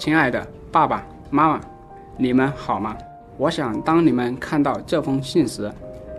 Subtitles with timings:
[0.00, 1.60] 亲爱的爸爸妈妈，
[2.16, 2.96] 你们好吗？
[3.36, 5.70] 我想当你们看到这封信时，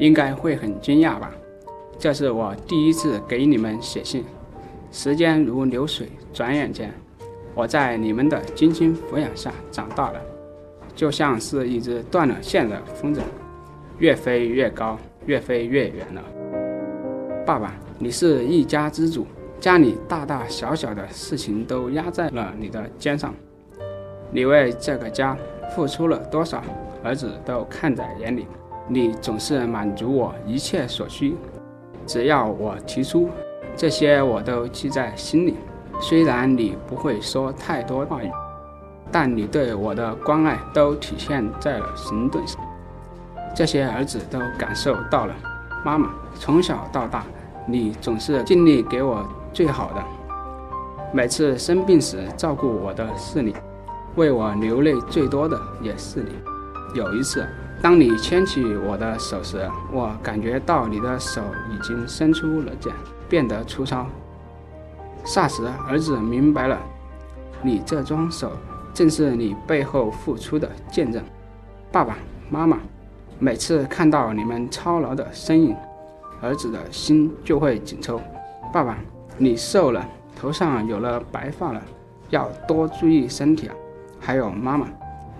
[0.00, 1.30] 应该会很惊讶吧？
[1.96, 4.24] 这是我第一次给你们写信。
[4.90, 6.92] 时间如流水，转眼间，
[7.54, 10.20] 我在你们的精心抚养下长大了，
[10.96, 13.20] 就像是一只断了线的风筝，
[13.98, 16.22] 越飞越高，越飞越远了。
[17.46, 19.24] 爸爸，你是一家之主，
[19.60, 23.32] 家里大大小小的事情都压在了你的肩上，
[24.30, 25.36] 你为这个家
[25.74, 26.62] 付出了多少，
[27.02, 28.46] 儿子都看在眼里。
[28.86, 31.36] 你总是满足我一切所需。
[32.06, 33.28] 只要我提出
[33.76, 35.56] 这些，我都记在心里。
[36.00, 38.30] 虽然你不会说太多话语，
[39.10, 42.60] 但你对我的关爱都体现在了行动上。
[43.54, 45.34] 这些儿子都感受到了。
[45.84, 47.24] 妈妈，从小到大，
[47.66, 50.02] 你总是尽力给我最好的。
[51.12, 53.54] 每次生病时照顾我的是你，
[54.16, 56.32] 为我流泪最多的也是你。
[56.94, 57.46] 有一次。
[57.80, 61.40] 当你牵起我的手时，我感觉到你的手
[61.72, 62.92] 已经伸出了茧，
[63.28, 64.04] 变得粗糙。
[65.24, 66.76] 霎时，儿子明白了，
[67.62, 68.50] 你这双手
[68.92, 71.22] 正是你背后付出的见证。
[71.92, 72.18] 爸爸
[72.50, 72.80] 妈妈，
[73.38, 75.76] 每次看到你们操劳的身影，
[76.42, 78.20] 儿子的心就会紧抽。
[78.72, 78.98] 爸爸，
[79.36, 80.04] 你瘦了，
[80.34, 81.80] 头上有了白发了，
[82.30, 83.74] 要多注意身体啊。
[84.18, 84.86] 还有妈妈。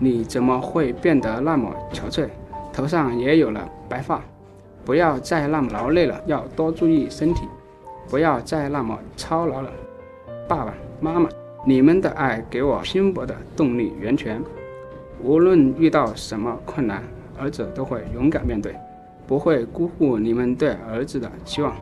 [0.01, 2.27] 你怎么会变得那么憔悴？
[2.71, 4.21] 头上也有了白发，
[4.85, 7.41] 不要再那么劳累了，要多注意身体，
[8.09, 9.69] 不要再那么操劳了。
[10.47, 11.27] 爸爸妈妈，
[11.65, 14.41] 你们的爱给我拼搏的动力源泉。
[15.21, 17.03] 无论遇到什么困难，
[17.37, 18.73] 儿子都会勇敢面对，
[19.27, 21.75] 不会辜负你们对儿子的期望。